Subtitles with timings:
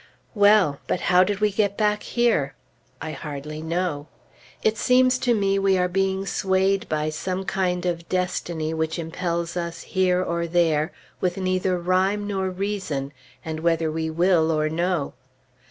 [0.33, 2.55] Well, but how did we get back here?
[2.99, 4.07] I hardly know.
[4.63, 9.55] It seems to me we are being swayed by some kind of destiny which impels
[9.55, 13.13] us here or there, with neither rhyme nor reason,
[13.45, 15.13] and whether we will or no.